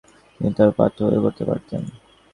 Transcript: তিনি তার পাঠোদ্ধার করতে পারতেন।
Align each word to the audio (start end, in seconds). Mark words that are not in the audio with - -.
তিনি 0.33 0.51
তার 0.57 0.69
পাঠোদ্ধার 0.77 1.23
করতে 1.25 1.43
পারতেন। 1.45 1.81